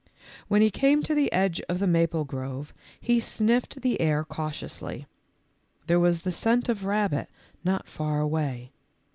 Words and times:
When 0.47 0.63
he 0.63 0.71
came 0.71 1.03
to 1.03 1.13
the 1.13 1.31
edge 1.31 1.61
of 1.69 1.77
the 1.77 1.85
maple 1.85 2.25
grove 2.25 2.73
he 2.99 3.19
sniffed 3.19 3.81
the 3.83 4.01
air 4.01 4.23
cautiously. 4.23 5.05
There 5.85 5.99
was 5.99 6.21
the 6.23 6.31
scent 6.31 6.69
of 6.69 6.85
rabbit 6.85 7.29
not 7.63 7.87
far 7.87 8.19
away. 8.19 8.71